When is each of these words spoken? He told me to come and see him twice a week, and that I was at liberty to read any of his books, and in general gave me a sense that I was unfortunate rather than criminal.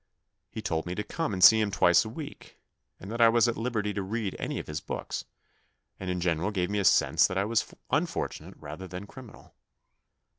He 0.49 0.63
told 0.63 0.87
me 0.87 0.95
to 0.95 1.03
come 1.03 1.31
and 1.31 1.43
see 1.43 1.61
him 1.61 1.69
twice 1.69 2.03
a 2.03 2.09
week, 2.09 2.57
and 2.99 3.11
that 3.11 3.21
I 3.21 3.29
was 3.29 3.47
at 3.47 3.55
liberty 3.55 3.93
to 3.93 4.01
read 4.01 4.35
any 4.39 4.57
of 4.57 4.65
his 4.65 4.79
books, 4.81 5.25
and 5.99 6.09
in 6.09 6.19
general 6.19 6.49
gave 6.49 6.71
me 6.71 6.79
a 6.79 6.85
sense 6.85 7.27
that 7.27 7.37
I 7.37 7.45
was 7.45 7.71
unfortunate 7.91 8.55
rather 8.57 8.87
than 8.87 9.05
criminal. 9.05 9.53